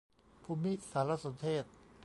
[0.43, 1.63] ภูมิสารสนเทศ